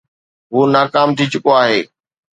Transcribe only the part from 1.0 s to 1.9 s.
ٿي چڪو آهي.